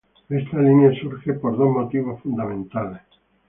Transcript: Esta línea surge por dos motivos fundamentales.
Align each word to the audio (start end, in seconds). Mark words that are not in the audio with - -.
Esta 0.29 0.57
línea 0.57 0.99
surge 0.99 1.31
por 1.33 1.55
dos 1.55 1.69
motivos 1.69 2.19
fundamentales. 2.23 3.01